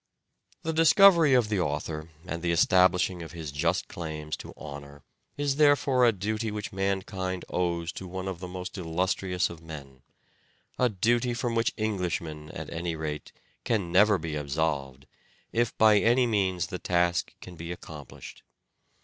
The 0.63 0.73
discovery 0.73 1.35
of 1.35 1.49
the 1.49 1.59
author 1.59 2.09
and 2.25 2.41
the 2.41 2.51
establishing 2.51 3.21
of 3.21 3.33
his 3.33 3.51
just 3.51 3.87
claims 3.87 4.35
to 4.37 4.51
honour 4.57 5.03
is 5.37 5.57
therefore 5.57 6.07
a 6.07 6.11
duty 6.11 6.49
which 6.49 6.73
mankind 6.73 7.45
owes 7.51 7.91
to 7.91 8.07
one 8.07 8.27
of 8.27 8.39
the 8.39 8.47
most 8.47 8.79
illustrious 8.79 9.51
of 9.51 9.61
men; 9.61 10.01
a 10.79 10.89
duty 10.89 11.35
from 11.35 11.53
which 11.53 11.75
Englishmen, 11.77 12.49
at 12.49 12.73
any 12.73 12.95
rate, 12.95 13.31
can 13.63 13.91
never 13.91 14.17
be 14.17 14.33
absolved, 14.35 15.05
if 15.53 15.77
by 15.77 15.99
any 15.99 16.25
means 16.25 16.65
the 16.73 16.79
task 16.79 17.35
can 17.39 17.55
be 17.55 17.65
94" 17.65 17.75
SHAKESPEARE" 17.75 17.77
IDENTIFIED 17.77 17.77
accomplished. 18.09 18.43